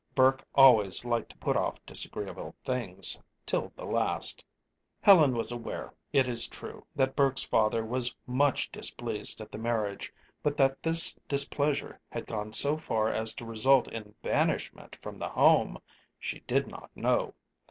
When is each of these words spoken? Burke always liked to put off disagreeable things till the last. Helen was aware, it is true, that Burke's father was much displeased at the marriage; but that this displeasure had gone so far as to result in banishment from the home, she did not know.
Burke 0.15 0.43
always 0.55 1.05
liked 1.05 1.29
to 1.29 1.37
put 1.37 1.55
off 1.55 1.75
disagreeable 1.85 2.55
things 2.63 3.21
till 3.45 3.71
the 3.75 3.85
last. 3.85 4.43
Helen 4.99 5.35
was 5.35 5.51
aware, 5.51 5.93
it 6.11 6.27
is 6.27 6.47
true, 6.47 6.87
that 6.95 7.15
Burke's 7.15 7.43
father 7.43 7.85
was 7.85 8.15
much 8.25 8.71
displeased 8.71 9.41
at 9.41 9.51
the 9.51 9.59
marriage; 9.59 10.11
but 10.41 10.57
that 10.57 10.81
this 10.81 11.13
displeasure 11.27 11.99
had 12.11 12.25
gone 12.25 12.51
so 12.51 12.77
far 12.77 13.09
as 13.11 13.35
to 13.35 13.45
result 13.45 13.87
in 13.89 14.15
banishment 14.23 14.95
from 15.03 15.19
the 15.19 15.29
home, 15.29 15.77
she 16.17 16.39
did 16.47 16.65
not 16.67 16.89
know. 16.97 17.35